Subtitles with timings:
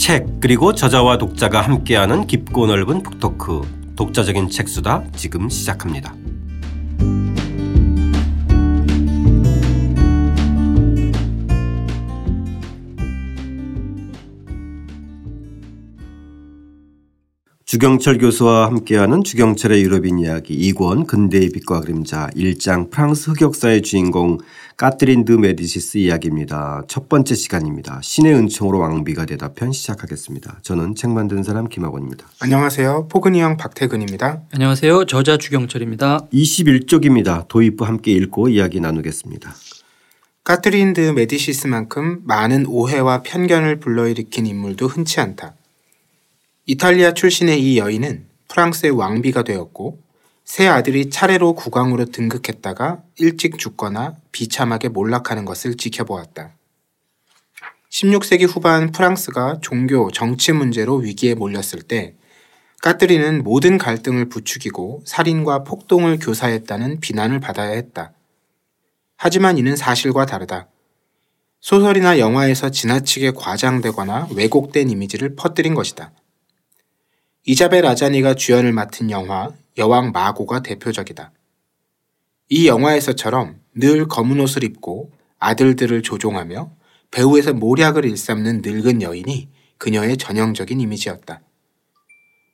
[0.00, 3.60] 책 그리고 저자와 독자가 함께하는 깊고 넓은 북토크
[3.96, 6.14] 독자적인 책수다 지금 시작합니다.
[17.70, 24.38] 주경철 교수와 함께하는 주경철의 유럽인 이야기 2권 근대의 빛과 그림자 1장 프랑스 흑역사의 주인공
[24.80, 26.84] 까트린 드 메디시스 이야기입니다.
[26.88, 28.00] 첫 번째 시간입니다.
[28.02, 30.60] 신의 은총으로 왕비가 되다 편 시작하겠습니다.
[30.62, 32.26] 저는 책 만든 사람 김학원입니다.
[32.40, 33.08] 안녕하세요.
[33.08, 34.40] 포근이 형 박태근입니다.
[34.54, 35.04] 안녕하세요.
[35.04, 36.28] 저자 주경철입니다.
[36.32, 37.46] 21쪽입니다.
[37.48, 39.54] 도입부 함께 읽고 이야기 나누겠습니다.
[40.44, 45.56] 까트린 드 메디시스만큼 많은 오해와 편견을 불러일으킨 인물도 흔치 않다.
[46.64, 49.98] 이탈리아 출신의 이 여인은 프랑스의 왕비가 되었고
[50.50, 56.50] 세 아들이 차례로 국왕으로 등극했다가 일찍 죽거나 비참하게 몰락하는 것을 지켜보았다.
[57.88, 62.16] 16세기 후반 프랑스가 종교, 정치 문제로 위기에 몰렸을 때
[62.82, 68.12] 까트리는 모든 갈등을 부추기고 살인과 폭동을 교사했다는 비난을 받아야 했다.
[69.16, 70.66] 하지만 이는 사실과 다르다.
[71.60, 76.10] 소설이나 영화에서 지나치게 과장되거나 왜곡된 이미지를 퍼뜨린 것이다.
[77.44, 81.32] 이자벨 아자니가 주연을 맡은 영화 여왕 마고가 대표적이다.
[82.50, 86.70] 이 영화에서처럼 늘 검은 옷을 입고 아들들을 조종하며
[87.10, 91.40] 배우에서 모략을 일삼는 늙은 여인이 그녀의 전형적인 이미지였다.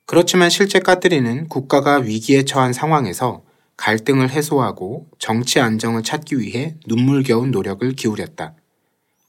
[0.05, 3.43] 그렇지만 실제 까뜨리는 국가가 위기에 처한 상황에서
[3.75, 8.55] 갈등을 해소하고 정치 안정을 찾기 위해 눈물겨운 노력을 기울였다.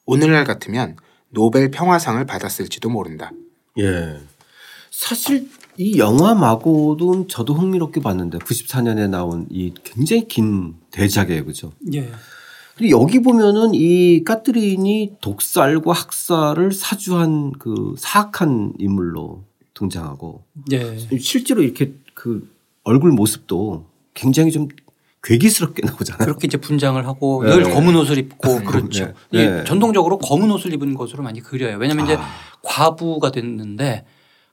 [0.07, 0.97] 오늘날 같으면
[1.31, 3.33] 노벨 평화상을 받았을지도 모른다.
[3.79, 4.19] 예.
[4.99, 11.45] 사실 이 영화 마고도 저도 흥미롭게 봤는데 94년에 나온 이 굉장히 긴 대작이에요.
[11.45, 11.71] 그죠?
[11.95, 12.11] 예.
[12.77, 20.99] 근데 여기 보면은 이 까트린이 독살과 학살을 사주한 그 사악한 인물로 등장하고 예.
[21.21, 22.51] 실제로 이렇게 그
[22.83, 24.67] 얼굴 모습도 굉장히 좀
[25.23, 26.27] 괴기스럽게 나오잖아요.
[26.27, 27.55] 그렇게 이제 분장을 하고 네.
[27.55, 29.15] 늘 검은 옷을 입고 그렇죠.
[29.31, 29.39] 네.
[29.41, 29.65] 예, 네.
[29.65, 31.77] 전통적으로 검은 옷을 입은 것으로 많이 그려요.
[31.79, 32.27] 왜냐하면 이제 아.
[32.63, 34.05] 과부가 됐는데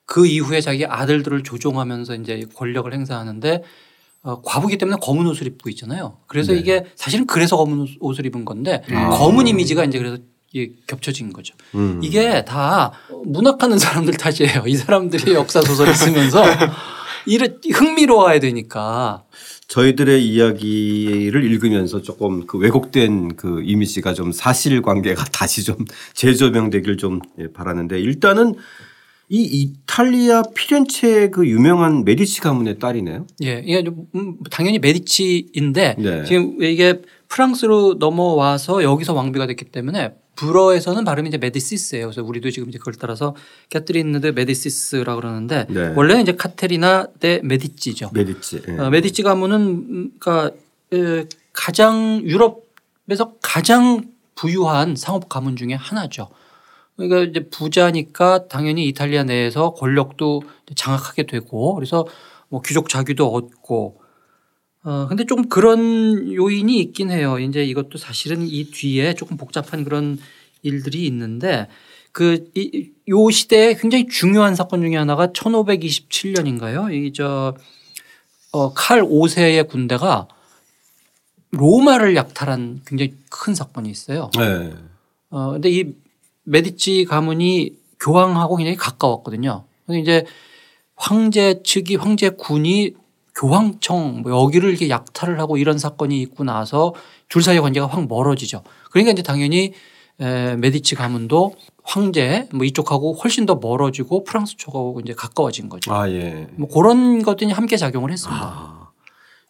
[0.05, 3.63] 그 이후에 자기 아들들을 조종하면서 이제 권력을 행사하는데
[4.23, 6.17] 어, 과부기 때문에 검은 옷을 입고 있잖아요.
[6.27, 6.59] 그래서 네.
[6.59, 9.09] 이게 사실은 그래서 검은 옷- 옷을 입은 건데 아.
[9.09, 10.17] 검은 이미지가 이제 그래서
[10.87, 11.53] 겹쳐진 거죠.
[11.75, 11.99] 음.
[12.01, 12.91] 이게 다
[13.25, 14.63] 문학하는 사람들 탓이에요.
[14.67, 16.43] 이 사람들이 역사 소설을 쓰면서
[17.27, 19.23] 이를 흥미로워야 되니까
[19.67, 25.77] 저희들의 이야기를 읽으면서 조금 그 왜곡된 그 이미지가 좀 사실관계가 다시 좀
[26.13, 28.55] 재조명되길 좀 예, 바라는데 일단은
[29.29, 33.25] 이 이탈리아 피렌체 그 유명한 메디치 가문의 딸이네요.
[33.43, 36.23] 예, 이게 좀, 음, 당연히 메디치인데 네.
[36.25, 42.07] 지금 이게 프랑스로 넘어와서 여기서 왕비가 됐기 때문에 불어에서는 발음이 이제 메디시스예요.
[42.07, 43.35] 그래서 우리도 지금 이제 그걸 따라서
[43.69, 45.93] 캐트린 드 메디시스라고 그러는데 네.
[45.95, 48.11] 원래는 이제 카테리나 데 메디치죠.
[48.13, 48.61] 메디치.
[48.67, 48.71] 예.
[48.77, 50.55] 어, 메디치 가문은 음, 그러니까
[50.93, 54.03] 에, 가장 유럽에서 가장
[54.35, 56.29] 부유한 상업 가문 중에 하나죠.
[56.95, 60.43] 그러니까 이제 부자니까 당연히 이탈리아 내에서 권력도
[60.75, 62.05] 장악하게 되고 그래서
[62.49, 64.01] 뭐 귀족 자규도 얻고
[64.83, 67.39] 어 근데 좀 그런 요인이 있긴 해요.
[67.39, 70.17] 이제 이것도 사실은 이 뒤에 조금 복잡한 그런
[70.61, 71.67] 일들이 있는데
[72.11, 76.93] 그요 시대에 굉장히 중요한 사건 중에 하나가 1527년인가요?
[76.93, 77.55] 이저
[78.51, 80.29] 어, 칼 5세의 군대가
[81.51, 84.29] 로마를 약탈한 굉장히 큰 사건이 있어요.
[84.37, 84.73] 네.
[85.29, 85.93] 어, 근데 이
[86.45, 89.65] 메디치 가문이 교황하고 굉장히 가까웠거든요.
[89.85, 90.25] 근데 이제
[90.95, 92.93] 황제 측이 황제 군이
[93.35, 96.93] 교황청 뭐 여기를 이렇게 약탈을 하고 이런 사건이 있고 나서
[97.27, 98.63] 둘 사이의 관계가 확 멀어지죠.
[98.91, 99.73] 그러니까 이제 당연히
[100.19, 105.93] 에, 메디치 가문도 황제 뭐 이쪽하고 훨씬 더 멀어지고 프랑스 쪽하고 이제 가까워진 거죠.
[105.93, 106.47] 아 예.
[106.55, 108.41] 뭐 그런 것들이 함께 작용을 했습니다.
[108.41, 108.91] 아.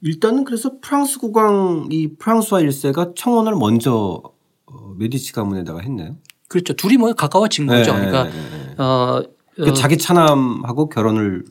[0.01, 4.21] 일단은 그래서 프랑스 국왕 이 프랑스와 1세가 청혼을 먼저
[4.65, 6.18] 어, 메디치 가문에다가 했네요.
[6.47, 6.74] 그렇죠.
[6.74, 7.94] 둘이 뭐 가까워진 거죠.
[7.94, 8.83] 네, 그러니까 네, 네, 네.
[8.83, 9.24] 어,
[9.56, 11.45] 그 어, 자기 차남하고 결혼을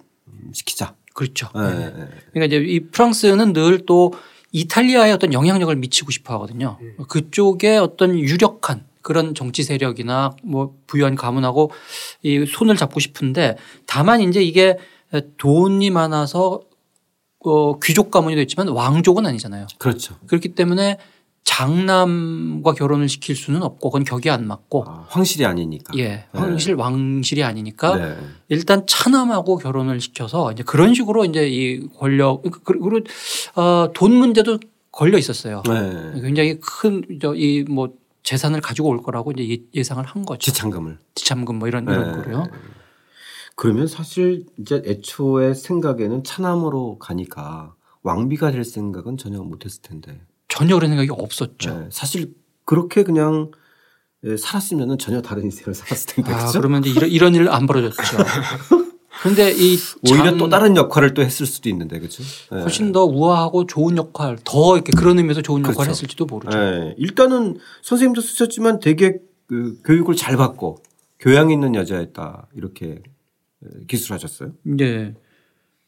[0.52, 0.94] 시키자.
[1.14, 1.48] 그렇죠.
[1.54, 1.92] 네.
[2.32, 4.12] 그러니까 이제 이 프랑스는 늘 또
[4.54, 6.78] 이탈리아에 어떤 영향력을 미치고 싶어 하거든요.
[7.08, 11.72] 그쪽에 어떤 유력한 그런 정치 세력이나 뭐 부유한 가문하고
[12.22, 13.56] 이 손을 잡고 싶은데
[13.86, 14.78] 다만 이제 이게
[15.38, 16.60] 돈이 많아서
[17.40, 19.66] 어 귀족 가문이 됐지만 왕족은 아니잖아요.
[19.78, 20.14] 그렇죠.
[20.28, 20.98] 그렇기 때문에
[21.44, 25.92] 장남과 결혼을 시킬 수는 없고 그건 격이 안 맞고 아, 황실이 아니니까.
[25.98, 28.16] 예 황실 왕실이 아니니까 네.
[28.48, 32.90] 일단 차남하고 결혼을 시켜서 이제 그런 식으로 이제 이 권력 그리고
[33.56, 34.58] 어, 돈 문제도
[34.90, 35.62] 걸려 있었어요.
[35.68, 36.20] 네.
[36.22, 40.38] 굉장히 큰이뭐 재산을 가지고 올 거라고 이제 예- 예상을 한 거죠.
[40.38, 40.98] 지참금을.
[41.14, 42.22] 지참금 뭐 이런 이런 네.
[42.22, 42.46] 거로요.
[43.56, 50.20] 그러면 사실 이제 애초에 생각에는 차남으로 가니까 왕비가 될 생각은 전혀 못했을 텐데.
[50.54, 51.78] 전혀 그런 생각이 없었죠.
[51.80, 52.34] 네, 사실
[52.64, 53.50] 그렇게 그냥
[54.24, 56.32] 예, 살았으면 전혀 다른 인생을 살았을 텐데.
[56.32, 56.58] 아, 그렇죠?
[56.60, 57.96] 그러면 이제 이런, 이런 일 안 벌어졌죠.
[59.22, 59.76] 그런데 이
[60.08, 62.22] 오히려 장- 또 다른 역할을 또 했을 수도 있는데 그렇죠.
[62.52, 62.56] 예.
[62.60, 65.90] 훨씬 더 우아하고 좋은 역할, 더 이렇게 그런 의미에서 좋은 역할을 그렇죠.
[65.90, 66.56] 했을지도 모르죠.
[66.58, 70.78] 예, 일단은 선생님도 쓰셨지만 되게 그 교육을 잘 받고
[71.18, 73.02] 교양 있는 여자였다 이렇게
[73.64, 74.52] 예, 기술하셨어요.
[74.62, 75.14] 네.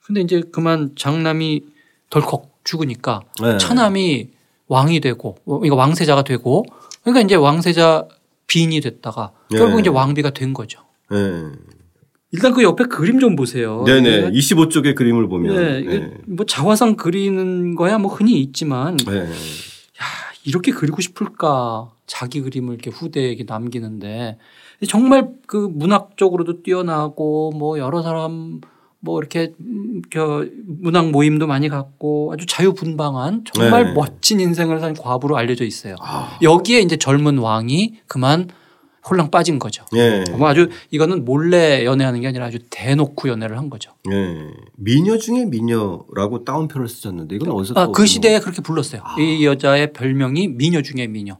[0.04, 1.64] 근데 이제 그만 장남이
[2.10, 3.58] 덜컥 죽으니까 네.
[3.58, 4.30] 차남이
[4.68, 6.64] 왕이 되고, 어, 그러니까 왕세자가 되고,
[7.02, 8.08] 그러니까 이제 왕세자
[8.46, 9.58] 빈이 됐다가 네.
[9.58, 10.80] 결국 이제 왕비가 된 거죠.
[11.12, 11.16] 예.
[12.32, 13.84] 일단 그 옆에 그림 좀 보세요.
[13.84, 14.28] 네네.
[14.28, 15.54] 이게 25쪽의 그림을 보면.
[15.54, 19.14] 네, 이게 뭐 자화상 그리는 거야 뭐 흔히 있지만 예.
[19.14, 19.28] 예.
[20.44, 24.38] 이렇게 그리고 싶을까 자기 그림을 이렇게 후대에게 남기는데
[24.88, 28.60] 정말 그 문학적으로도 뛰어나고 뭐 여러 사람
[29.06, 33.92] 뭐 이렇게 음, 저 문학 모임도 많이 갖고 아주 자유분방한 정말 네.
[33.92, 35.94] 멋진 인생을 산 과부로 알려져 있어요.
[36.00, 36.36] 아.
[36.42, 38.48] 여기에 이제 젊은 왕이 그만
[39.08, 39.84] 홀랑 빠진 거죠.
[39.94, 40.24] 예.
[40.36, 43.92] 뭐 아주 이거는 몰래 연애하는 게 아니라 아주 대놓고 연애를 한 거죠.
[44.10, 44.50] 예.
[44.74, 49.02] 미녀 중에 미녀라고 따옴표를 쓰셨는데 이건 어디서 아, 또그 시대에 그렇게 불렀어요.
[49.20, 51.38] 이 여자의 별명이 미녀 중에 미녀.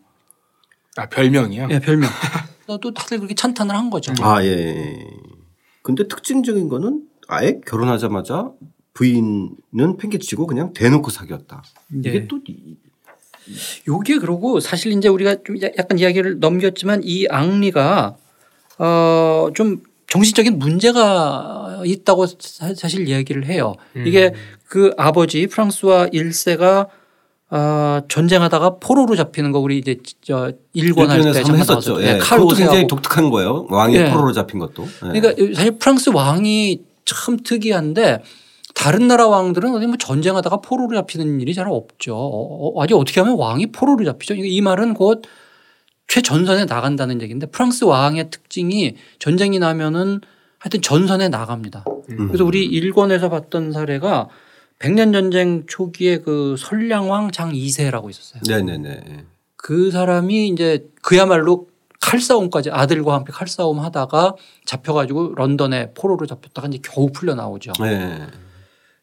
[0.97, 1.67] 아 별명이요?
[1.73, 2.09] 예, 별명.
[2.81, 4.13] 또 다들 그렇게 찬탄을 한 거죠.
[4.21, 5.07] 아, 예, 예.
[5.83, 8.51] 근데 특징적인 거는 아예 결혼하자마자
[8.95, 11.63] 부인은 팽개치고 그냥 대놓고 사귀었다.
[11.89, 12.09] 네.
[12.11, 12.77] 이게 또 이-
[13.87, 18.17] 요게 그러고 사실 이제 우리가 좀 야- 약간 이야기를 넘겼지만 이 앙리가
[18.79, 23.75] 어좀 정신적인 문제가 있다고 사- 사실 이야기를 해요.
[23.95, 24.33] 이게
[24.69, 26.89] 그 아버지 프랑스와 1세가
[27.49, 32.03] 어, 전쟁하다가 포로로 잡히는 거 우리 이제 저 일권 할 때 잠깐 했었죠.
[32.03, 32.15] 예.
[32.15, 33.67] 네, 칼 그것도 굉장히 독특한 거예요.
[33.71, 34.11] 왕이 예.
[34.11, 34.83] 포로로 잡힌 것도.
[35.15, 35.21] 예.
[35.21, 38.23] 그러니까 사실 프랑스 왕이 참 특이한데
[38.75, 42.15] 다른 나라 왕들은 어디 뭐 전쟁하다가 포로로 잡히는 일이 잘 없죠.
[42.15, 44.35] 어, 어, 아니 어떻게 하면 왕이 포로로 잡히죠?
[44.35, 45.23] 이- 이 말은 곧
[46.09, 50.21] 최전선에 나간다는 얘기인데 프랑스 왕의 특징이 전쟁이 나면은
[50.59, 51.85] 하여튼 전선에 나갑니다.
[52.29, 54.29] 그래서 우리 일권에서 봤던 사례가
[54.79, 58.43] 백년 전쟁 초기에 그 선량왕 장 2세라고 있었어요.
[58.47, 59.25] 네네네.
[59.57, 61.67] 그 사람이 이제 그야말로
[62.01, 64.35] 칼싸움까지 아들과 함께 칼싸움 하다가
[64.65, 67.73] 잡혀가지고 런던에 포로로 잡혔다가 이제 겨우 풀려 나오죠.
[67.81, 68.19] 네.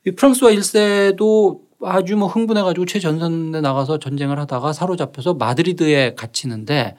[0.05, 6.95] 이 프랑스와 1세도 아주 뭐 흥분해가지고 최전선에 나가서 전쟁을 하다가 사로잡혀서 마드리드에 갇히는데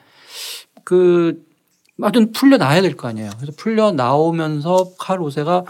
[0.83, 1.43] 그
[2.01, 3.31] 하여튼 풀려 나야 될 거 아니에요.
[3.37, 5.63] 그래서 풀려 나오면서 칼 오세가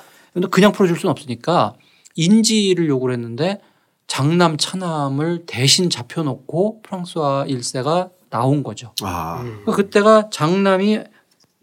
[0.52, 1.76] 그냥 풀어줄 수는 없으니까
[2.16, 3.62] 인지를 요구를 했는데
[4.08, 8.94] 장남 차남을 대신 잡혀놓고 프랑스와 1세가 나온 거죠.
[9.04, 9.42] 아.
[9.42, 11.00] 그러니까 그때가 장남이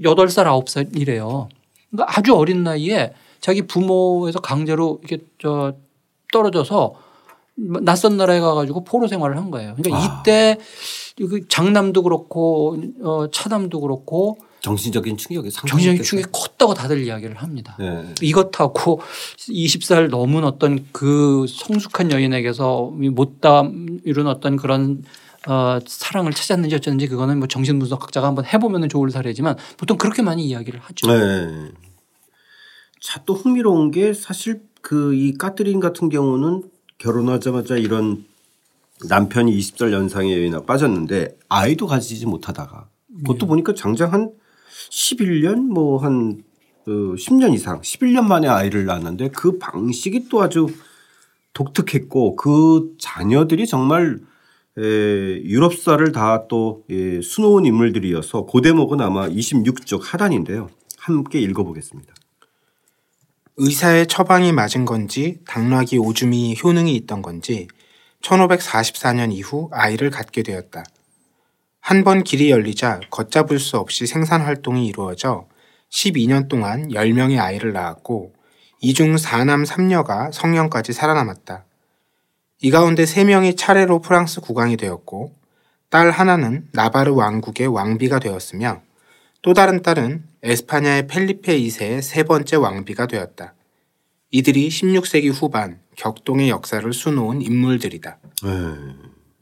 [0.01, 1.49] 8살, 9살이래요.
[1.91, 5.75] 그러니까 아주 어린 나이에 자기 부모에서 강제로 이렇게 저
[6.33, 6.95] 떨어져서
[7.55, 9.75] 낯선 나라에 가가지고 포로 생활을 한 거예요.
[9.77, 10.21] 그러니까 아.
[10.21, 10.59] 이때
[11.19, 17.77] 그 장남도 그렇고 어 차남도 그렇고 정신적인 충격이 상당히 정신적인 충격이 컸다고 다들 이야기를 합니다.
[17.79, 18.15] 네.
[18.23, 19.01] 이것하고
[19.37, 23.65] 20살 넘은 어떤 그 성숙한 여인에게서 못다
[24.05, 25.03] 이룬 어떤 그런
[25.49, 30.81] 어, 사랑을 찾았는지 어쩌는지 그거는 뭐 정신분석학자가 한번 해보면 좋을 사례지만 보통 그렇게 많이 이야기를
[30.81, 31.07] 하죠.
[31.07, 31.71] 네.
[33.01, 36.65] 자, 또 흥미로운 게 사실 그 이 까트린 같은 경우는
[36.99, 38.25] 결혼하자마자 이런
[39.09, 42.89] 남편이 20살 연상의 여인아 빠졌는데 아이도 가지지 못하다가
[43.19, 44.31] 그것도 보니까 장장 한
[44.91, 46.43] 11년 뭐한
[46.87, 50.67] 어, 10년 이상 11년 만에 아이를 낳았는데 그 방식이 또 아주
[51.55, 54.32] 독특했고 그 자녀들이 정말 에,
[55.45, 60.71] 유럽사를 다 또 예, 수놓은 인물들이어서 그 대목은 아마 26쪽 하단인데요.
[60.99, 62.13] 함께 읽어보겠습니다.
[63.59, 67.69] 의사의 처방이 맞은 건지 당나귀 오줌이 효능이 있던 건지
[68.23, 70.85] 1544년 이후 아이를 갖게 되었다.
[71.81, 75.49] 한 번 길이 열리자 걷잡을 수 없이 생산 활동이 이루어져
[75.91, 78.33] 12년 동안 10명의 아이를 낳았고
[78.81, 81.65] 이 중 4남 3녀가 성년까지 살아남았다.
[82.65, 85.35] 이 가운데 3명이 차례로 프랑스 국왕이 되었고
[85.91, 88.83] 딸 하나는 나바르 왕국의 왕비가 되었으며
[89.43, 93.55] 또 다른 딸은 에스파냐의 펠리페 2세의 세 번째 왕비가 되었다.
[94.31, 98.19] 이들이 16세기 후반 격동의 역사를 수놓은 인물들이다.
[98.45, 98.51] 네.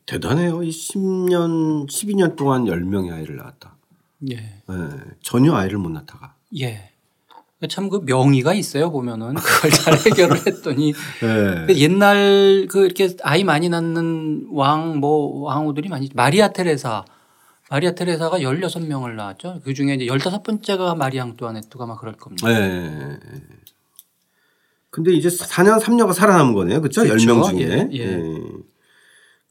[0.06, 0.62] 대단해요.
[0.62, 3.76] 이 10년, 12년 동안 10명의 아이를 낳았다.
[4.30, 4.36] 예.
[4.36, 4.64] 네.
[5.22, 6.34] 전혀 아이를 못 낳다가.
[6.58, 6.89] 예.
[7.68, 11.66] 참 그 명의가 있어요 보면은 그걸 잘 해결을 했더니 네.
[11.66, 17.04] 그 옛날 그 이렇게 아이 많이 낳는 왕 뭐 왕후들이 많이 마리아 테레사
[17.70, 19.60] 마리아 테레사가 16명을 낳았죠.
[19.64, 22.48] 그 중에 이제 15번째가 마리 앙뚜아네트가 막 그럴 겁니다.
[22.48, 23.18] 네.
[24.90, 26.80] 근데 이제 4년 3녀가 살아남은 거네요.
[26.80, 27.02] 그렇죠?
[27.02, 27.24] 그렇죠.
[27.24, 27.60] 10명 중에.
[27.60, 27.98] 예, 예.
[28.00, 28.42] 예.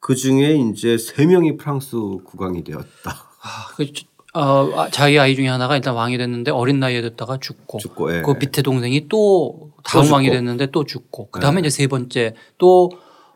[0.02, 3.12] 그 중에 이제 3명이 프랑스 국왕이 되었다.
[3.42, 3.86] 아, 그,
[4.34, 8.22] 어, 아, 자기 아이 중에 하나가 일단 왕이 됐는데 어린 나이에 됐다가 죽고, 죽고, 예.
[8.22, 10.30] 그 밑에 동생이 또 다음 또 왕이.
[10.30, 12.92] 됐는데 또 죽고 그 다음에 이제 세 번째 또,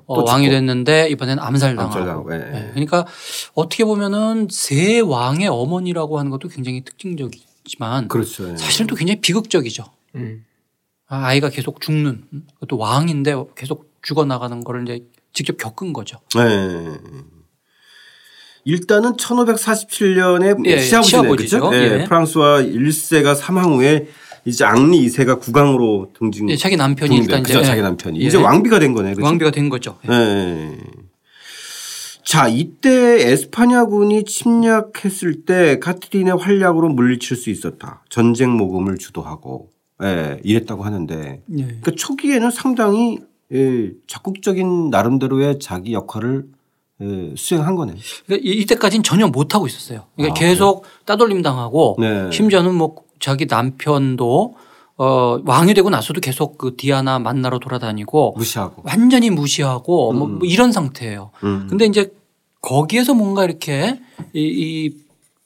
[0.05, 0.49] 어, 또 왕이.
[0.49, 1.97] 됐는데 이번에는 암살당하고.
[1.97, 2.37] 암살당하고, 예.
[2.37, 2.69] 예.
[2.71, 3.07] 그러니까
[3.55, 8.51] 어떻게 보면은 세 왕의 어머니라고 하는 것도 굉장히 특징적이지만 그렇죠.
[8.51, 8.57] 예.
[8.57, 9.85] 사실은 또 굉장히 비극적이죠.
[10.15, 10.45] 음.
[11.07, 12.47] 아, 아이가 계속 죽는 음?
[12.67, 16.19] 또 왕인데 계속 죽어나가는 거를 이제 직접 겪은 거죠.
[16.35, 16.97] 네.
[18.65, 21.59] 일단은 1547년에 예, 시아버지네 시아버지죠.
[21.69, 21.75] 그죠?
[21.75, 22.03] 예, 예.
[22.05, 24.07] 프랑스와 1세가 사망 후에
[24.45, 26.49] 이제 앙리 2세가 국왕으로 등진.
[26.49, 27.59] 예, 자기 남편이 등대- 일단 그죠?
[27.59, 27.83] 이제 자기 예.
[27.83, 28.25] 남편이 예.
[28.25, 29.13] 이제 왕비가 된 거네.
[29.15, 29.25] 그죠?
[29.25, 29.97] 왕비가 된 거죠.
[30.09, 30.13] 예.
[30.13, 30.77] 예.
[32.25, 38.03] 자, 이때 에스파냐군이 침략했을 때 카트린의 활약으로 물리칠 수 있었다.
[38.09, 39.69] 전쟁 모금을 주도하고,
[40.03, 41.63] 예, 이랬다고 하는데, 예.
[41.63, 43.19] 그러니까 초기에는 상당히
[43.53, 46.62] 예, 적극적인 나름대로의 자기 역할을 예,
[47.35, 47.95] 수행한 거네.
[48.25, 50.05] 그러니까 이- 이때까지는 전혀 못 하고 있었어요.
[50.15, 52.29] 그러니까 아, 계속 따돌림 당하고 네.
[52.31, 54.55] 심지어는 뭐 자기 남편도
[54.97, 58.83] 어 왕이 되고 나서도 계속 그 디아나 만나러 돌아다니고 무시하고.
[58.85, 61.31] 완전히 무시하고 뭐, 뭐 이런 상태예요.
[61.43, 61.67] 음.
[61.69, 62.13] 근데 이제
[62.61, 63.99] 거기에서 뭔가 이렇게
[64.33, 64.95] 이, 이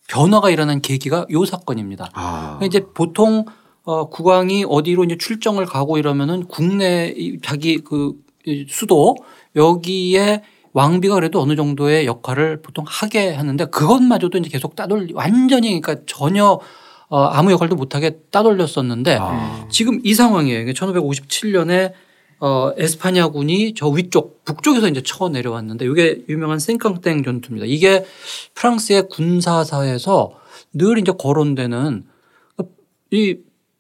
[0.10, 2.10] 변화가 일어난 계기가 요 사건입니다.
[2.14, 2.58] 아.
[2.60, 3.46] 그러니까 이제 보통
[3.84, 9.16] 어 국왕이 어디로 이제 출정을 가고 이러면은 국내 이 자기 그이 수도
[9.56, 10.44] 여기에
[10.78, 16.60] 왕비가 그래도 어느 정도의 역할을 보통 하게 하는데 그것마저도 이제 계속 따돌리 완전히 그러니까 전혀
[17.10, 19.68] 어 아무 역할도 못하게 따돌렸었는데 아.
[19.72, 20.72] 지금 이 상황이에요.
[20.74, 21.94] 1557년에
[22.40, 27.66] 어 에스파냐군이 저 위쪽 북쪽에서 이제 쳐 내려왔는데 이게 유명한 생캉땡 전투입니다.
[27.66, 28.06] 이게
[28.54, 30.34] 프랑스의 군사사에서
[30.74, 32.04] 늘 이제 거론되는
[33.10, 33.38] 이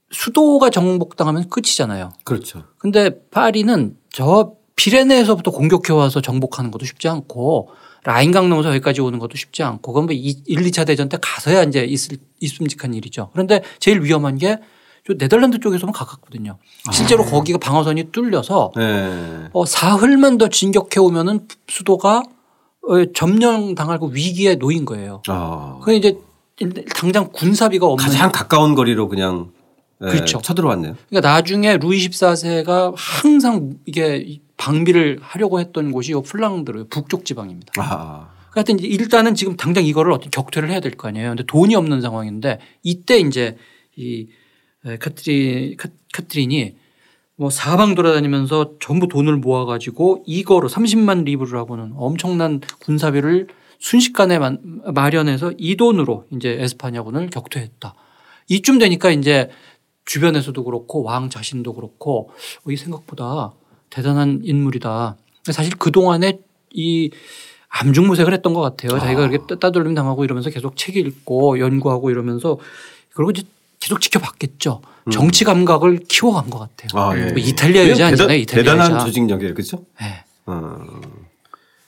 [0.10, 2.14] 수도가 정복당하면 끝이잖아요.
[2.24, 2.64] 그렇죠.
[2.80, 7.70] 근데 파리는 저 피레네에서부터 공격해 와서 정복하는 것도 쉽지 않고
[8.04, 11.64] 라인 강 넘어서 여기까지 오는 것도 쉽지 않고 그건 뭐 1, 2차 대전 때 가서야
[11.64, 13.30] 이제 있을, 있음직한 일이죠.
[13.34, 16.58] 그런데 제일 위험한 게저 네덜란드 쪽에서만 가깝거든요.
[16.94, 19.50] 실제로 거기가 방어선이 뚫려서 네.
[19.52, 22.24] 어, 사흘만 더 진격해 오면은 수도가
[22.88, 25.22] 어, 점령당할 그 위기에 놓인 거예요.
[25.28, 25.80] 아.
[25.84, 26.18] 그 이제
[26.96, 29.57] 당장 군사비가 없는 가장 가까운 거리로 그냥 예,
[30.00, 30.40] 그렇죠.
[30.42, 30.96] 쳐들어왔네요.
[31.10, 37.74] 그러니까 나중에 루이 14세가 항상 이게 방비를 하려고 했던 곳이 요 플랑드르 북쪽 지방입니다.
[37.78, 38.30] 아.
[38.52, 41.30] 하여튼 이제 일단은 지금 당장 이거를 어떤 격퇴를 해야 될 거 아니에요.
[41.30, 43.56] 근데 돈이 없는 상황인데 이때 이제
[43.96, 44.28] 이
[45.00, 46.76] 카트리, 카- 카트린이
[47.36, 53.48] 뭐 사방 돌아다니면서 전부 돈을 모아 가지고 이거로 30만 리브르라고는 엄청난 군사비를
[53.80, 57.94] 순식간에 만- 마련해서 이 돈으로 이제 에스파냐군을 격퇴했다.
[58.50, 59.50] 이쯤 되니까 이제
[60.18, 62.32] 주변에서도 그렇고 왕 자신도 그렇고
[62.66, 63.52] 어, 이 생각보다
[63.92, 65.16] 대단한 인물이다.
[65.52, 66.40] 사실 그 동안에
[66.74, 67.12] 이
[67.70, 69.00] 암중모색을 했던 것 같아요.
[69.00, 72.58] 자기가 이렇게 따- 따돌림 당하고 이러면서 계속 책 읽고 연구하고 이러면서
[73.14, 73.44] 그리고 이제
[73.80, 74.82] 계속 지켜봤겠죠.
[75.12, 76.90] 정치 감각을 키워간 것 같아요.
[77.02, 77.26] 아, 예.
[77.32, 78.38] 뭐 이탈리아 여자 아니잖아요.
[78.40, 79.06] 이탈리아 대단한 여자.
[79.06, 79.54] 조직력이에요.
[79.54, 79.86] 그렇죠?
[80.02, 80.24] 네.
[80.46, 80.78] 어.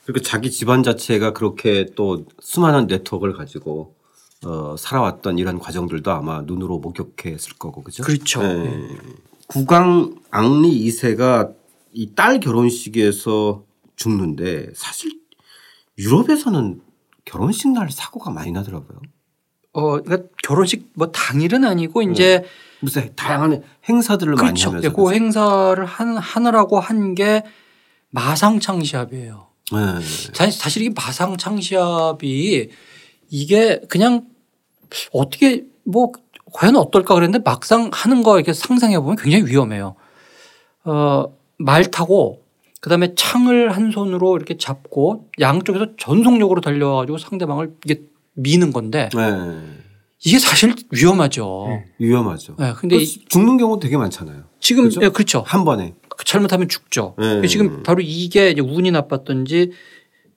[0.05, 3.95] 그리고 자기 집안 자체가 그렇게 또 수많은 네트워크를 가지고
[4.45, 8.03] 어, 살아왔던 이런 과정들도 아마 눈으로 목격했을 거고 그죠?
[8.03, 8.41] 그렇죠.
[8.43, 8.87] 네.
[9.47, 11.53] 국왕 앙리 2세가
[11.93, 13.63] 이 딸 결혼식에서
[13.95, 15.11] 죽는데 사실
[15.97, 16.81] 유럽에서는
[17.25, 18.99] 결혼식 날 사고가 많이 나더라고요.
[19.73, 22.45] 어, 그러니까 결혼식 뭐 당일은 아니고 이제
[22.79, 24.69] 무슨 다양한 행사들을 많이 그렇죠.
[24.69, 27.43] 하면서 그 행사를 한, 하느라고 한 게
[28.11, 29.47] 마상창 시합이에요.
[29.71, 29.77] 네.
[30.33, 32.69] 사실, 사실 이 마상창 시합이
[33.29, 34.25] 이게 그냥
[35.11, 36.11] 어떻게 뭐
[36.53, 39.95] 과연 어떨까 그랬는데 막상 하는 거 이렇게 상상해 보면 굉장히 위험해요.
[40.85, 41.25] 어,
[41.57, 42.43] 말 타고
[42.81, 48.01] 그다음에 창을 한 손으로 이렇게 잡고 양쪽에서 전속력으로 달려가지고 상대방을 이게
[48.33, 49.21] 미는 건데 네.
[50.25, 51.81] 이게 사실 위험하죠.
[51.99, 52.55] 위험하죠.
[52.57, 54.43] 네, 근데 이- 죽는 경우 되게 많잖아요.
[54.59, 55.01] 지금 그죠?
[55.03, 55.43] 예, 그렇죠.
[55.45, 55.93] 한 번에.
[56.25, 57.15] 잘못하면 죽죠.
[57.17, 57.47] 네.
[57.47, 59.71] 지금 바로 이게 이제 운이 나빴던지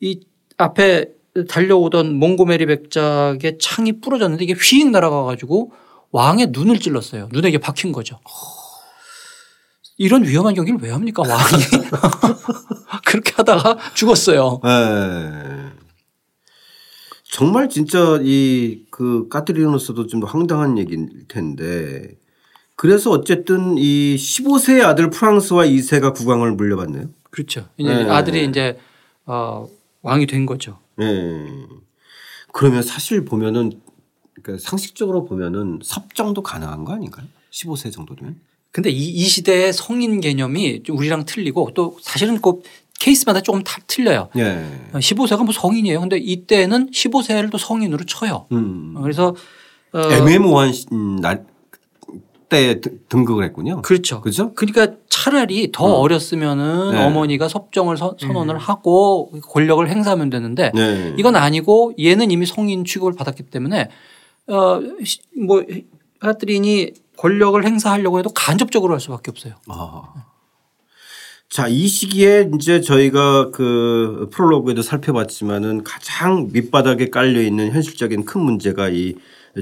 [0.00, 0.20] 이
[0.56, 1.06] 앞에
[1.48, 5.72] 달려오던 몽고메리 백작의 창이 부러졌는데 이게 휘익 날아가 가지고
[6.10, 7.28] 왕의 눈을 찔렀어요.
[7.32, 8.18] 눈에 이게 박힌 거죠.
[9.98, 11.62] 이런 위험한 경기를 왜 합니까 왕이
[13.06, 14.60] 그렇게 하다가 죽었어요.
[14.62, 15.72] 네.
[17.24, 22.14] 정말 진짜 이 그 까트리노스도 좀 황당한 얘기일 텐데
[22.76, 27.06] 그래서 어쨌든 이 15세의 아들 프랑스와 2세가 국왕을 물려받네요.
[27.30, 27.66] 그렇죠.
[27.78, 28.10] 이제 네.
[28.10, 28.78] 아들이 이제
[29.24, 29.66] 어,
[30.02, 30.78] 왕이 된 거죠.
[31.04, 31.66] 네.
[32.52, 33.80] 그러면 사실 보면은
[34.42, 37.26] 그러니까 상식적으로 보면은 섭정도 가능한 거 아닌가요?
[37.50, 38.40] 15세 정도면?
[38.70, 42.62] 근데 이, 이 시대의 성인 개념이 좀 우리랑 틀리고 또 사실은 그
[42.98, 44.30] 케이스마다 조금 다 틀려요.
[44.36, 44.88] 예.
[44.94, 46.00] 15세가 뭐 성인이에요.
[46.00, 48.46] 근데 이때는 15세를 또 성인으로 쳐요.
[48.52, 48.94] 음.
[49.02, 49.34] 그래서
[49.92, 51.44] 어 애매모호한 시- 음, 날,
[52.52, 53.80] 때 드- 등극을 했군요.
[53.80, 54.20] 그렇죠.
[54.20, 54.52] 그죠?
[54.52, 56.06] 그러니까 차라리 더 어.
[56.06, 57.02] 렸으면은 네.
[57.02, 61.14] 어머니가 섭정을 선- 선언을 하고 권력을 행사하면 되는데 네.
[61.18, 63.88] 이건 아니고 얘는 이미 성인 취급을 받았기 때문에
[64.48, 65.64] 어뭐
[66.20, 69.54] 카트린이 권력을 행사하려고 해도 간접적으로 할 수밖에 없어요.
[69.68, 70.12] 아.
[71.48, 78.88] 자, 이 시기에 이제 저희가 그 프롤로그에도 살펴봤지만은 가장 밑바닥에 깔려 있는 현실적인 큰 문제가
[78.90, 79.14] 이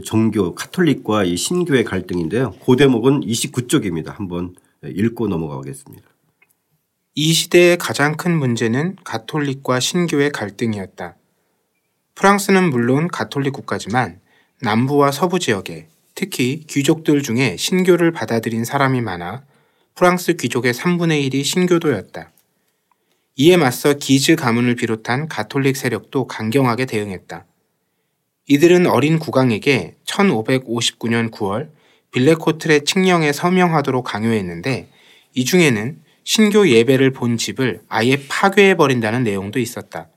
[0.05, 2.55] 종교 카톨릭과 이 신교의 갈등인데요.
[2.65, 4.15] 그 대목은 29쪽입니다.
[4.15, 4.55] 한번
[4.85, 6.09] 읽고 넘어가겠습니다.
[7.17, 11.17] 이 시대의 가장 큰 문제는 가톨릭과 신교의 갈등이었다.
[12.15, 14.21] 프랑스는 물론 가톨릭 국가지만
[14.63, 19.45] 남부와 서부 지역에 특히 귀족들 중에 신교를 받아들인 사람이 많아
[19.95, 22.31] 프랑스 귀족의 3분의 1이 신교도였다.
[23.37, 27.47] 이에 맞서 기즈 가문을 비롯한 가톨릭 세력도 강경하게 대응했다.
[28.51, 31.71] 이들은 어린 국왕에게 1559년 9월
[32.11, 34.89] 빌레코틀의 칙령에 서명하도록 강요했는데
[35.35, 40.09] 이 중에는 신교 예배를 본 집을 아예 파괴해 버린다는 내용도 있었다.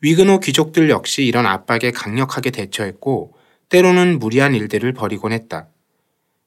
[0.00, 3.34] 위그노 귀족들 역시 이런 압박에 강력하게 대처했고
[3.68, 5.68] 때로는 무리한 일들을 벌이곤 했다.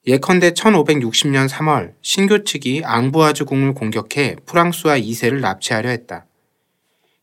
[0.08, 6.26] 예컨대 1560년 3월 신교 측이 앙부아즈 궁을 공격해 프랑스와 2세를 납치하려 했다.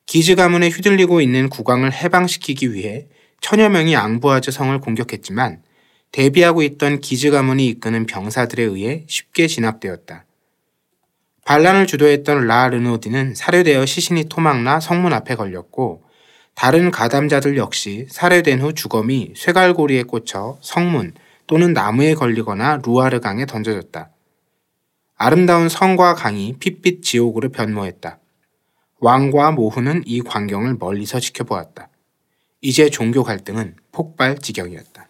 [0.06, 3.08] 기즈 가문에 휘둘리고 있는 국왕을 해방시키기 위해
[3.40, 5.62] 천여 명이 앙부아즈 성을 공격했지만
[6.12, 10.24] 대비하고 있던 기즈 가문이 이끄는 병사들에 의해 쉽게 진압되었다.
[11.44, 16.02] 반란을 주도했던 라 르노디는 살해되어 시신이 토막나 성문 앞에 걸렸고
[16.54, 21.14] 다른 가담자들 역시 살해된 후 주검이 쇠갈고리에 꽂혀 성문
[21.46, 24.10] 또는 나무에 걸리거나 루아르 강에 던져졌다.
[25.16, 28.18] 아름다운 성과 강이 핏빛 지옥으로 변모했다.
[29.00, 31.88] 왕과 모후는 이 광경을 멀리서 지켜보았다.
[32.60, 35.06] 이제 종교 갈등은 폭발 지경이었다.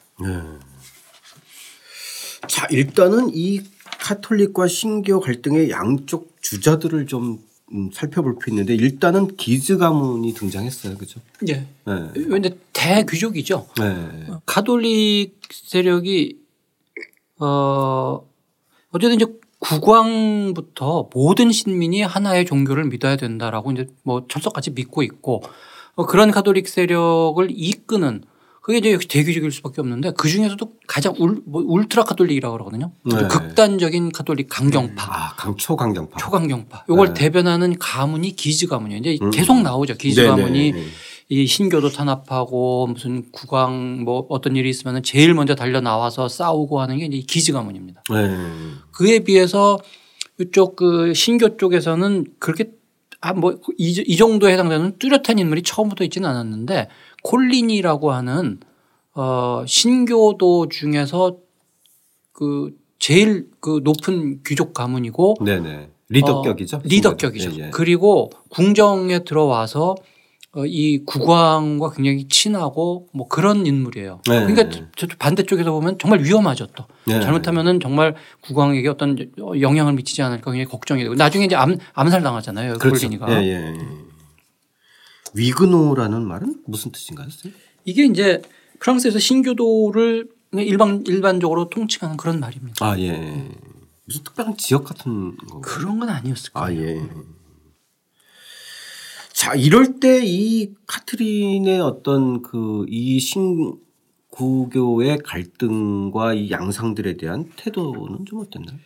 [2.47, 3.63] 자, 일단은 이
[3.99, 10.97] 카톨릭과 신교 갈등의 양쪽 주자들을 좀 음, 살펴볼 필요 있는데 일단은 기즈 가문이 등장했어요.
[10.97, 11.21] 그죠?
[11.49, 11.67] 예.
[11.85, 12.11] 네.
[12.15, 13.69] 근데 대귀족이죠.
[13.79, 14.27] 네.
[14.47, 16.39] 가톨릭 세력이
[17.41, 18.27] 어
[18.91, 19.27] 어쨌든 이제
[19.59, 25.51] 국왕부터 모든 신민이 하나의 종교를 믿어야 된다라고 이제 뭐 철석같이 믿고 있고 어,
[26.07, 28.23] 그런 가톨릭 세력을 이끄는
[28.63, 32.93] 그게 이제 역시 대규적일 수밖에 없는데 그 중에서도 가장 울, 뭐 울트라 가톨릭이라고 그러거든요.
[33.05, 33.17] 네.
[33.29, 35.03] 극단적인 가톨릭 강경파.
[35.11, 36.19] 아, 강 초 강경파.
[36.19, 36.85] 초강경파.
[36.91, 37.15] 요걸 네.
[37.15, 39.01] 대변하는 가문이 기즈 가문이에요.
[39.01, 39.31] 이제 음.
[39.31, 39.95] 계속 나오죠.
[39.95, 40.29] 기즈 네네.
[40.31, 40.75] 가문이
[41.31, 46.99] 이 신교도 탄압하고 무슨 국왕 뭐 어떤 일이 있으면 제일 먼저 달려 나와서 싸우고 하는
[46.99, 48.03] 게 이제 이 기즈 가문입니다.
[48.11, 48.37] 네.
[48.93, 49.79] 그에 비해서
[50.41, 52.71] 이쪽 그 신교 쪽에서는 그렇게
[53.21, 56.89] 아 뭐 이 이 정도에 해당되는 뚜렷한 인물이 처음부터 있지는 않았는데
[57.25, 58.61] 콜린이라고 하는
[59.15, 61.39] 어 신교도 중에서
[62.33, 65.91] 그 제일 그 높은 귀족 가문이고 네네.
[66.11, 66.77] 리더격이죠.
[66.79, 67.51] 어, 리더격이죠.
[67.61, 67.71] 예, 예.
[67.71, 69.95] 그리고 궁정에 들어와서 어,
[70.67, 74.23] 이 국왕과 굉장히 친하고 뭐 그런 인물이에요.
[74.29, 74.47] 네.
[74.47, 76.87] 그러니까 저- 저 반대쪽에서 보면 정말 위험하죠 또.
[77.07, 77.21] 네.
[77.21, 79.17] 잘못하면은 정말 국왕에게 어떤
[79.61, 82.79] 영향을 미치지 않을까 굉장히 걱정이 되고 나중에 이제 암, 암살 당하잖아요.
[82.79, 83.07] 그렇죠.
[83.07, 83.43] 콜린이가.
[83.43, 83.75] 예, 예.
[85.35, 87.29] 위그노라는 말은 무슨 뜻인가요?
[87.85, 88.41] 이게 이제
[88.81, 92.85] 프랑스에서 신교도를 일반 일반적으로 통칭하는 그런 말입니다.
[92.87, 93.13] 아, 예.
[94.07, 95.61] 무슨 특별한 지역 같은 건가요?
[95.61, 96.83] 그런 건 아니었을 아, 거예요.
[96.89, 97.03] 예.
[99.39, 108.41] 자, 이럴 때 이 카트린의 어떤 그 이 신구교의 갈등과 이 양상들에 대한 태도는 좀
[108.41, 108.77] 어땠나요?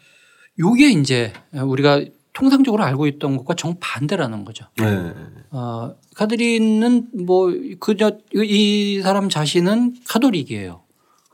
[0.59, 4.67] 요게 이제 우리가 통상적으로 알고 있던 것과 정반대라는 거죠.
[4.77, 5.13] 네.
[5.51, 10.83] 어, 카드린은 뭐 그저 이 사람 자신은 카톨릭이에요.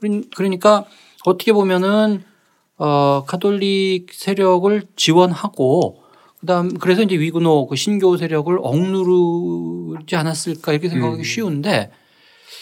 [0.01, 0.85] 그러니- 그러니까
[1.25, 2.23] 어떻게 보면은
[2.77, 6.03] 어, 카톨릭 세력을 지원하고
[6.41, 11.91] 그다음 그래서 이제 위그노 그 신교 세력을 억누르지 않았을까 이렇게 생각하기 쉬운데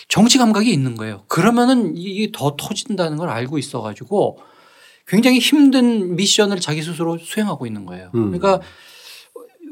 [0.08, 1.24] 정치 감각이 있는 거예요.
[1.28, 4.38] 그러면은 이게 더 터진다는 걸 알고 있어 가지고
[5.06, 8.10] 굉장히 힘든 미션을 자기 스스로 수행하고 있는 거예요.
[8.14, 8.30] 음.
[8.30, 8.60] 그러니까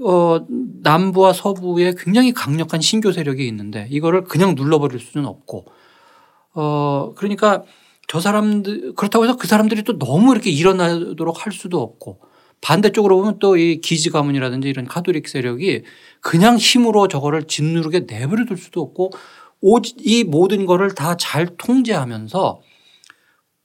[0.05, 0.45] 어,
[0.83, 5.67] 남부와 서부에 굉장히 강력한 신교 세력이 있는데 이거를 그냥 눌러버릴 수는 없고
[6.55, 7.63] 어, 그러니까
[8.07, 12.21] 저 사람들 그렇다고 해서 그 사람들이 또 너무 이렇게 일어나도록 할 수도 없고
[12.61, 15.83] 반대쪽으로 보면 또 이 기지 가문이라든지 이런 카톨릭 세력이
[16.21, 19.11] 그냥 힘으로 저거를 짓누르게 내버려 둘 수도 없고
[19.99, 22.61] 이 모든 거를 다 잘 통제하면서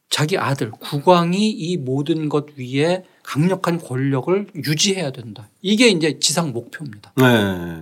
[0.09, 5.49] 자기 아들 국왕이 이 모든 것 위에 강력한 권력을 유지해야 된다.
[5.61, 7.13] 이게 이제 지상 목표입니다.
[7.15, 7.81] 네.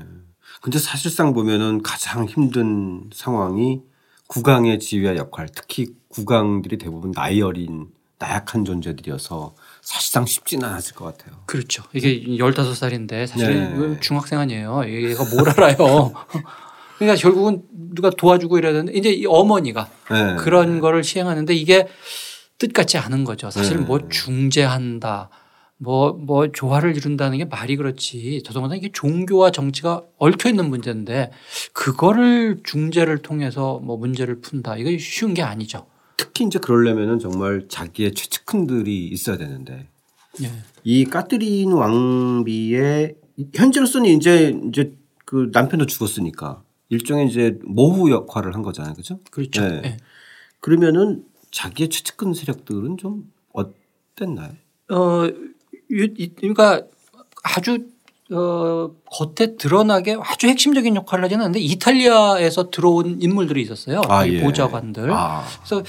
[0.61, 3.81] 근데 사실상 보면은 가장 힘든 상황이
[4.27, 7.87] 국왕의 지위와 역할, 특히 국왕들이 대부분 나이 어린
[8.19, 9.55] 나약한 존재들이어서
[9.87, 11.39] 사실상 쉽지는 않았을 것 같아요.
[11.45, 11.81] 그렇죠.
[11.93, 13.99] 이게 15살인데 사실 네.
[14.01, 14.83] 중학생 아니에요.
[14.85, 16.11] 얘가 뭘 알아요.
[16.99, 20.35] 그러니까 결국은 누가 도와주고 이래야 되는데 이제 이 어머니가 네.
[20.39, 21.87] 그런 거를 시행하는데 이게
[22.57, 23.49] 뜻같지 않은 거죠.
[23.49, 23.85] 사실 네.
[23.85, 25.29] 뭐 중재한다.
[25.77, 28.41] 뭐, 뭐 조화를 이룬다는 게 말이 그렇지.
[28.45, 31.31] 더더군다나 이게 종교와 정치가 얽혀 있는 문제인데
[31.71, 34.75] 그거를 중재를 통해서 뭐 문제를 푼다.
[34.75, 35.85] 이거 쉬운 게 아니죠.
[36.17, 39.87] 특히 이제 그러려면은 정말 자기의 최측근들이 있어야 되는데
[40.41, 40.51] 예.
[40.83, 43.15] 이 까트린 왕비의
[43.53, 49.19] 현재로서는 이제 이제 그 남편도 죽었으니까 일종의 이제 모후 역할을 한 거잖아요, 그죠?
[49.31, 49.61] 그렇죠.
[49.67, 49.81] 네.
[49.85, 49.97] 예.
[50.59, 54.53] 그러면은 자기의 최측근 세력들은 좀 어땠나요?
[54.89, 55.29] 어,
[55.87, 56.83] 그러니까
[57.43, 57.87] 아주
[58.31, 64.01] 어, 겉에 드러나게 아주 핵심적인 역할을 하지는 않는데 이탈리아에서 들어온 인물들이 있었어요.
[64.27, 64.41] 이 예.
[64.41, 65.11] 보좌관들.
[65.11, 65.83] 아, 그래서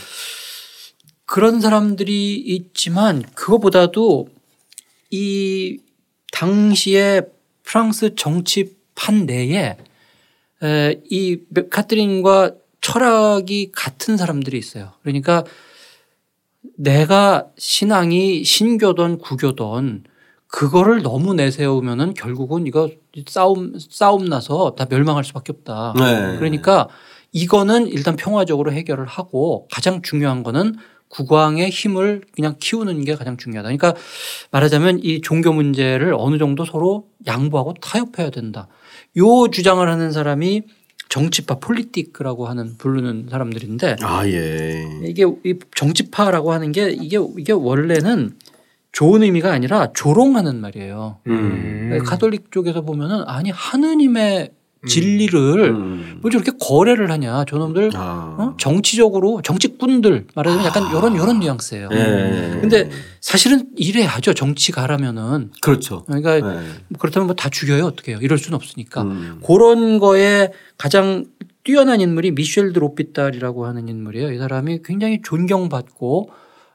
[1.24, 4.28] 그런 사람들이 있지만 그거보다도
[5.10, 5.78] 이
[6.32, 7.22] 당시에
[7.64, 9.76] 프랑스 정치판 내에
[10.62, 14.92] 에, 이 카트린과 철학이 같은 사람들이 있어요.
[15.02, 15.44] 그러니까
[16.76, 20.04] 내가 신앙이 신교든 구교든
[20.48, 22.90] 그거를 너무 내세우면은 결국은 이거
[23.26, 25.94] 싸움 싸움 나서 다 멸망할 수밖에 없다.
[25.96, 26.36] 네.
[26.38, 26.88] 그러니까
[27.32, 30.76] 이거는 일단 평화적으로 해결을 하고 가장 중요한 거는
[31.08, 33.68] 국왕의 힘을 그냥 키우는 게 가장 중요하다.
[33.68, 33.94] 그러니까
[34.50, 38.68] 말하자면 이 종교 문제를 어느 정도 서로 양보하고 타협해야 된다.
[39.18, 40.62] 요 주장을 하는 사람이
[41.10, 44.84] 정치파 폴리틱이라고 하는 부르는 사람들인데 아 예.
[45.04, 48.34] 이게 이 정치파라고 하는 게 이게 이게 원래는
[48.92, 51.18] 좋은 의미가 아니라 조롱하는 말이에요.
[51.26, 51.98] 음.
[52.04, 54.50] 가톨릭 쪽에서 보면은 아니 하느님의
[54.86, 56.18] 진리를 음.
[56.22, 58.36] 뭐 저렇게 거래를 하냐 저놈들 아.
[58.38, 58.54] 어?
[58.58, 61.88] 정치적으로 정치꾼들 말하자면 약간 이런 이런 뉘앙스예요.
[61.92, 62.58] 예.
[62.60, 62.88] 근데
[63.20, 66.04] 사실은 이래야죠 정치가라면은 그렇죠.
[66.04, 66.60] 그러니까 예.
[66.98, 69.40] 그렇다면 뭐 다 죽여요 어떻게 해요 이럴 수는 없으니까 음.
[69.44, 71.24] 그런 거에 가장
[71.64, 74.32] 뛰어난 인물이 미셸 드로피딸이라고 하는 인물이에요.
[74.32, 76.30] 이 사람이 굉장히 존경받고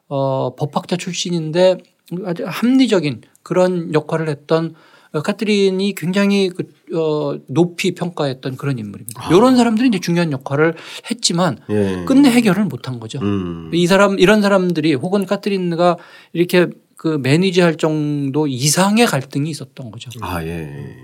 [0.10, 1.78] 어, 법학자 출신인데
[2.26, 4.76] 아주 합리적인 그런 역할을 했던
[5.12, 6.64] 어, 카트린이 굉장히 그,
[6.98, 9.30] 어, 높이 평가했던 그런 인물입니다.
[9.30, 10.74] 이런 사람들이 이제 중요한 역할을
[11.12, 12.04] 했지만 예.
[12.08, 13.20] 끝내 해결을 못한 거죠.
[13.22, 13.70] 음.
[13.74, 15.98] 이 사람 이런 사람들이 혹은 카트린가
[16.34, 20.10] 이렇게 그 매니지할 정도 이상의 갈등이 있었던 거죠.
[20.22, 20.96] 아 예.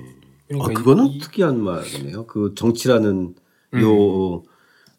[0.48, 2.26] 그러니까 어, 그거는 이- 특이한 말이네요.
[2.26, 3.36] 그 정치라는
[3.82, 4.42] 요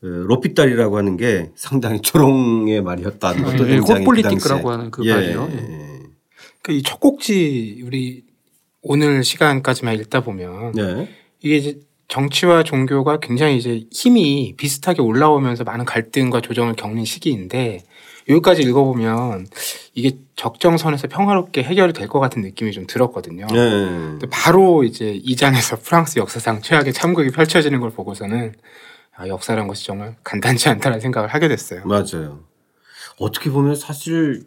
[0.02, 4.62] 에, 로피딸이라고 하는 게 상당히 조롱의 말이었다는 것도 네, 굉장히 그 당시에.
[4.62, 5.14] 하는 그 예.
[5.14, 5.48] 말이요.
[6.70, 8.22] 그 이 첫 곡지 우리
[8.82, 11.08] 오늘 시간까지만 읽다 보면 네.
[11.40, 17.82] 이게 이제 정치와 종교가 굉장히 이제 힘이 비슷하게 올라오면서 많은 갈등과 조정을 겪는 시기인데
[18.28, 19.48] 여기까지 읽어보면
[19.94, 23.46] 이게 적정선에서 평화롭게 해결이 될 것 같은 느낌이 좀 들었거든요.
[23.48, 23.54] 네.
[23.54, 28.54] 근데 바로 이제 이 장에서 프랑스 역사상 최악의 참극이 펼쳐지는 걸 보고서는
[29.16, 31.82] 아, 역사란 것이 정말 간단치 않다는 생각을 하게 됐어요.
[31.84, 32.44] 맞아요.
[33.18, 34.44] 어떻게 보면 사실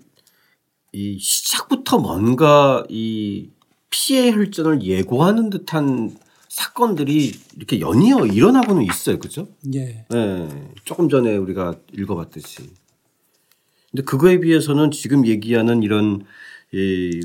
[0.94, 3.50] 이 시작부터 뭔가 이
[3.90, 6.16] 피해 혈전을 예고하는 듯한
[6.48, 9.18] 사건들이 이렇게 연이어 일어나고는 있어요.
[9.18, 9.48] 그죠?
[9.74, 10.06] 예.
[10.08, 10.72] 네.
[10.86, 12.70] 조금 전에 우리가 읽어봤듯이.
[13.90, 16.26] 근데 그거에 비해서는 지금 얘기하는 이런
[16.72, 17.22] 이,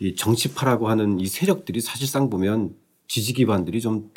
[0.00, 2.74] 이 정치파라고 하는 이 세력들이 사실상 보면
[3.06, 4.10] 지지 기반들이 좀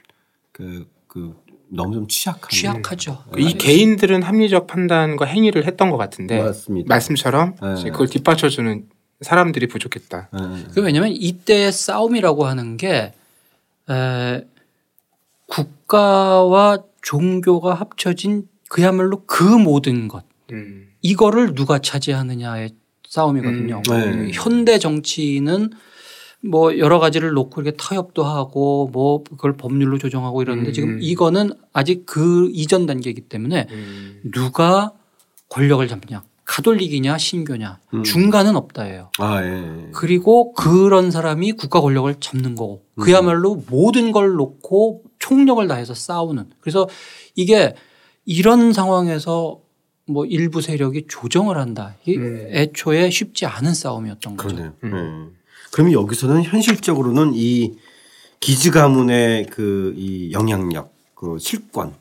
[0.52, 1.36] 그, 그
[1.70, 2.50] 너무 좀 취약한.
[2.50, 3.24] 취약하죠.
[3.38, 6.88] 이 개인들은 합리적 판단과 행위를 했던 것 같은데 맞습니다.
[6.88, 7.90] 말씀처럼 네.
[7.92, 8.90] 그걸 뒷받쳐주는
[9.22, 10.30] 사람들이 부족했다.
[10.32, 10.40] 네.
[10.74, 13.14] 그 왜냐하면 이때의 싸움이라고 하는 게
[13.90, 14.48] 에,
[15.48, 20.90] 국가와 종교가 합쳐진 그야말로 그 모든 것 음.
[21.02, 22.72] 이거를 누가 차지하느냐의
[23.08, 23.82] 싸움이거든요.
[23.90, 24.32] 음, 네.
[24.34, 25.72] 현대 정치는
[26.44, 30.74] 뭐 여러 가지를 놓고 이렇게 타협도 하고 뭐 그걸 법률로 조정하고 이러는데 음.
[30.74, 34.22] 지금 이거는 아직 그 이전 단계이기 때문에 음.
[34.32, 34.94] 누가
[35.50, 38.04] 권력을 잡냐 가톨릭이냐 신교냐 음.
[38.04, 39.12] 중간은 없다예요.
[39.20, 39.90] 아, 예.
[39.94, 43.02] 그리고 그런 사람이 국가 권력을 잡는 거고 음.
[43.02, 46.88] 그야말로 모든 걸 놓고 총력을 다해서 싸우는 그래서
[47.36, 47.76] 이게
[48.26, 49.62] 이런 상황에서
[50.10, 51.96] 뭐 일부 세력이 조정을 한다.
[52.06, 52.48] 이 음.
[52.52, 54.56] 애초에 쉽지 않은 싸움이었던 거죠.
[54.56, 55.32] 그러네요.
[55.78, 57.76] 그러면 여기서는 현실적으로는 이
[58.40, 61.94] 기즈 가문의 그 이 영향력, 그 실권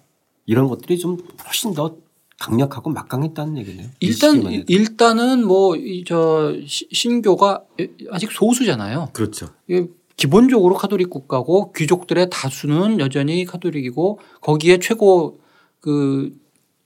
[0.46, 1.94] 이런 것들이 좀 훨씬 더
[2.40, 3.88] 강력하고 막강했다는 얘기네요.
[4.00, 7.64] 일단 일단은 뭐 저 신교가
[8.10, 9.10] 아직 소수잖아요.
[9.12, 9.50] 그렇죠.
[10.16, 15.38] 기본적으로 카톨릭 국가고 귀족들의 다수는 여전히 카톨릭이고 거기에 최고
[15.80, 16.34] 그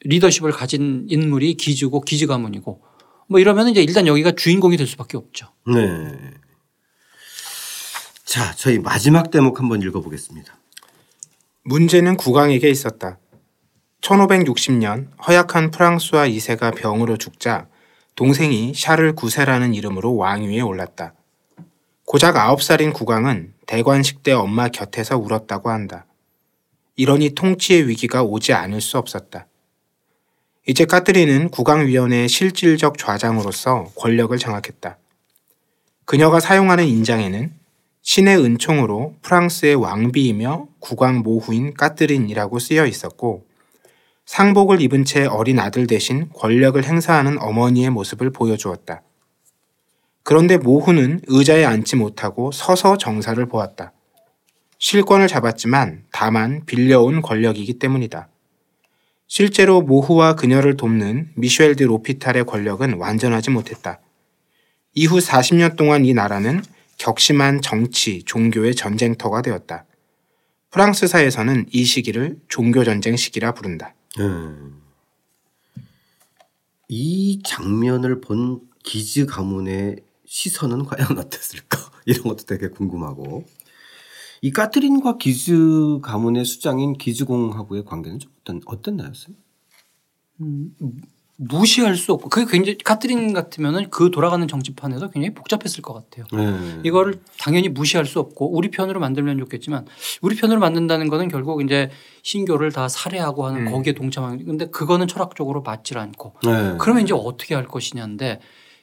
[0.00, 2.80] 리더십을 가진 인물이 기즈고 기즈 가문이고
[3.28, 5.46] 뭐 이러면 이제 일단 여기가 주인공이 될 수밖에 없죠.
[5.72, 6.18] 네.
[8.30, 10.56] 자, 저희 마지막 대목 한번 읽어보겠습니다.
[11.64, 13.18] 문제는 국왕에게 있었다.
[14.02, 17.66] 1560년 허약한 프랑스와 2세가 병으로 죽자
[18.14, 21.14] 동생이 샤를 9세라는 이름으로 왕위에 올랐다.
[22.04, 26.06] 고작 9살인 국왕은 대관식 때 엄마 곁에서 울었다고 한다.
[26.94, 29.48] 이러니 통치의 위기가 오지 않을 수 없었다.
[30.68, 34.98] 이제 까트리는 국왕위원회의 실질적 좌장으로서 권력을 장악했다.
[36.04, 37.58] 그녀가 사용하는 인장에는
[38.02, 43.46] 신의 은총으로 프랑스의 왕비이며 국왕 모후인 까트린이라고 쓰여 있었고
[44.24, 49.02] 상복을 입은 채 어린 아들 대신 권력을 행사하는 어머니의 모습을 보여주었다.
[50.22, 53.92] 그런데 모후는 의자에 앉지 못하고 서서 정사를 보았다.
[54.78, 58.28] 실권을 잡았지만 다만 빌려온 권력이기 때문이다.
[59.26, 64.00] 실제로 모후와 그녀를 돕는 미셸 드 로피탈의 권력은 완전하지 못했다.
[64.94, 66.62] 이후 40년 동안 이 나라는
[67.00, 69.86] 격심한 정치, 종교의 전쟁터가 되었다.
[70.70, 73.94] 프랑스사에서는 이 시기를 종교전쟁 시기라 부른다.
[74.18, 74.82] 음.
[76.88, 81.78] 이 장면을 본 기즈 가문의 시선은 과연 어땠을까?
[82.04, 83.46] 이런 것도 되게 궁금하고.
[84.42, 89.12] 이 까트린과 기즈 가문의 수장인 기즈공하고의 관계는 좀 어떤 어땠나요,
[90.42, 90.76] 음,
[91.42, 96.26] 무시할 수 없고 그게 굉장히 카트린 같으면은 그 돌아가는 정치판에서 굉장히 복잡했을 것 같아요.
[96.32, 96.80] 네.
[96.84, 99.86] 이거를 당연히 무시할 수 없고 우리 편으로 만들면 좋겠지만
[100.20, 101.88] 우리 편으로 만든다는 거는 결국 이제
[102.22, 103.72] 신교를 다 살해하고 하는 음.
[103.72, 106.74] 거기에 동참하는 근데 그거는 철학적으로 맞질 않고 네.
[106.78, 108.40] 그러면 이제 어떻게 할 것이냐인데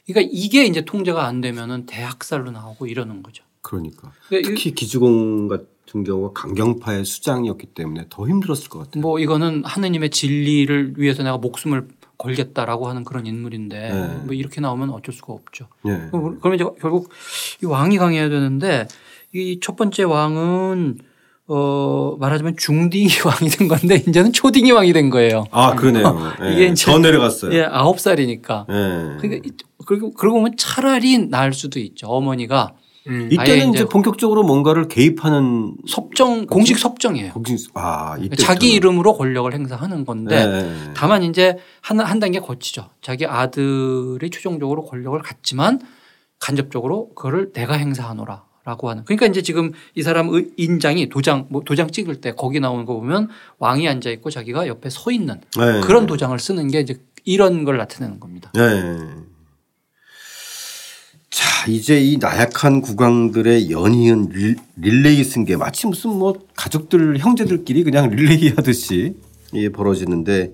[0.07, 3.43] 그러니까 이게 이제 통제가 안 되면은 대학살로 나오고 이러는 거죠.
[3.61, 9.01] 그러니까, 그러니까 특히 기주공 같은 경우가 강경파의 수장이었기 때문에 더 힘들었을 것 같아요.
[9.01, 14.07] 뭐 이거는 하느님의 진리를 위해서 내가 목숨을 걸겠다라고 하는 그런 인물인데 네.
[14.25, 15.67] 뭐 이렇게 나오면 어쩔 수가 없죠.
[15.83, 16.09] 네.
[16.11, 17.09] 그러면 이제 결국
[17.61, 18.87] 이 왕이 강해야 되는데
[19.33, 20.97] 이 첫 번째 왕은
[21.49, 25.45] 어 말하자면 중딩이 왕이 된 건데 이제는 초딩이 왕이 된 거예요.
[25.51, 26.17] 아 그러네요.
[26.41, 26.53] 네.
[26.53, 27.53] 이게 이제 더 내려갔어요.
[27.53, 28.65] 예, 아홉 살이니까.
[28.67, 28.73] 네.
[29.21, 29.49] 그러니까
[29.85, 32.07] 그리고 그러고 보면 차라리 나을 수도 있죠.
[32.07, 32.73] 어머니가
[33.07, 33.29] 음.
[33.31, 37.33] 이때는 이제, 본격적으로 뭔가를 개입하는 섭정 공식 섭정이에요.
[37.33, 40.93] 공식 아 이때 자기 이름으로 권력을 행사하는 건데 네.
[40.95, 42.89] 다만 이제 한, 한 단계 거치죠.
[43.01, 45.79] 자기 아들이 최종적으로 권력을 갖지만
[46.39, 48.47] 간접적으로 그거를 내가 행사하노라.
[48.67, 49.05] 라고 하는.
[49.05, 53.29] 그러니까 이제 지금 이 사람 인장이 도장, 뭐 도장 찍을 때 거기 나오는 거 보면
[53.59, 55.79] 왕이 앉아 있고 자기가 옆에 서 있는 네.
[55.85, 58.51] 그런 도장을 쓰는 게 이제 이런 걸 나타내는 겁니다.
[58.53, 58.97] 네.
[61.37, 68.53] 자, 이제 이 나약한 국왕들의 연이은 릴레이 승계 마치 무슨 뭐 가족들 형제들끼리 그냥 릴레이
[68.55, 69.13] 하듯이
[69.53, 70.51] 이 벌어지는데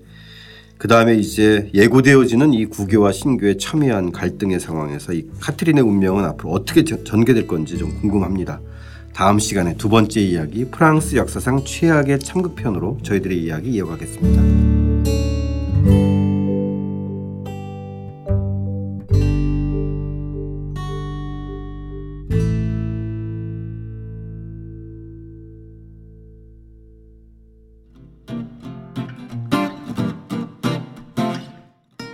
[0.76, 6.84] 그 다음에 이제 예고되어지는 이 구교와 신교의 첨예한 갈등의 상황에서 이 카트린의 운명은 앞으로 어떻게
[6.84, 8.60] 전개될 건지 좀 궁금합니다.
[9.14, 15.43] 다음 시간에 두 번째 이야기 프랑스 역사상 최악의 참극편으로 저희들의 이야기 이어가겠습니다.